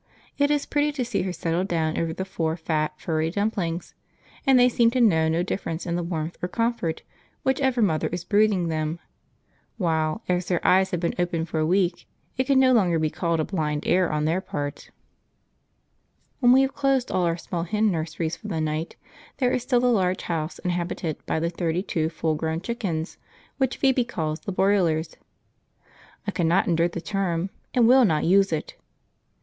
It 0.35 0.49
is 0.49 0.65
pretty 0.65 0.91
to 0.93 1.05
see 1.05 1.21
her 1.21 1.31
settle 1.31 1.63
down 1.63 1.95
over 1.95 2.11
the 2.11 2.25
four, 2.25 2.57
fat, 2.57 2.95
furry 2.99 3.29
dumplings, 3.29 3.93
and 4.47 4.57
they 4.57 4.67
seem 4.67 4.89
to 4.89 4.99
know 4.99 5.29
no 5.29 5.43
difference 5.43 5.85
in 5.85 6.09
warmth 6.09 6.39
or 6.41 6.47
comfort, 6.49 7.03
whichever 7.43 7.83
mother 7.83 8.07
is 8.07 8.23
brooding 8.23 8.67
them; 8.69 8.97
while, 9.77 10.23
as 10.27 10.47
their 10.47 10.59
eyes 10.65 10.89
have 10.89 10.99
been 10.99 11.13
open 11.19 11.45
for 11.45 11.59
a 11.59 11.67
week, 11.67 12.07
it 12.35 12.45
can 12.45 12.59
no 12.59 12.73
longer 12.73 12.97
be 12.97 13.11
called 13.11 13.39
a 13.39 13.43
blind 13.45 13.83
error 13.85 14.11
on 14.11 14.25
their 14.25 14.41
part. 14.41 14.89
{Coaxed 14.89 14.89
out... 14.89 14.89
by 14.89 14.97
youthful 15.37 15.91
curiosity: 15.91 16.17
p33.jpg} 16.17 16.41
When 16.47 16.51
we 16.53 16.61
have 16.63 16.73
closed 16.73 17.11
all 17.11 17.23
our 17.25 17.37
small 17.37 17.63
hen 17.65 17.91
nurseries 17.91 18.35
for 18.37 18.47
the 18.47 18.59
night, 18.59 18.95
there 19.37 19.51
is 19.51 19.61
still 19.61 19.79
the 19.81 19.91
large 19.91 20.23
house 20.23 20.57
inhabited 20.57 21.23
by 21.27 21.39
the 21.39 21.51
thirty 21.51 21.83
two 21.83 22.09
full 22.09 22.33
grown 22.33 22.59
chickens 22.61 23.19
which 23.59 23.77
Phoebe 23.77 24.03
calls 24.03 24.39
the 24.39 24.51
broilers. 24.51 25.15
I 26.25 26.31
cannot 26.31 26.65
endure 26.65 26.87
the 26.87 27.01
term, 27.01 27.51
and 27.75 27.87
will 27.87 28.03
not 28.05 28.23
use 28.23 28.51
it. 28.51 28.75